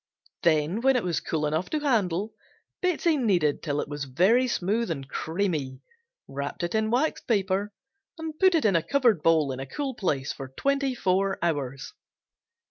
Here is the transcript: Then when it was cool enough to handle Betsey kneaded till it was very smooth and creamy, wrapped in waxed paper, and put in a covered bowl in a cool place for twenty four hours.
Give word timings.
Then 0.41 0.81
when 0.81 0.95
it 0.95 1.03
was 1.03 1.19
cool 1.19 1.45
enough 1.45 1.69
to 1.69 1.79
handle 1.79 2.33
Betsey 2.81 3.17
kneaded 3.17 3.61
till 3.61 3.79
it 3.81 3.87
was 3.87 4.05
very 4.05 4.47
smooth 4.47 4.89
and 4.89 5.07
creamy, 5.07 5.79
wrapped 6.27 6.63
in 6.63 6.89
waxed 6.89 7.27
paper, 7.27 7.71
and 8.17 8.35
put 8.39 8.55
in 8.55 8.75
a 8.75 8.81
covered 8.81 9.21
bowl 9.21 9.51
in 9.51 9.59
a 9.59 9.67
cool 9.67 9.93
place 9.93 10.33
for 10.33 10.47
twenty 10.57 10.95
four 10.95 11.37
hours. 11.43 11.93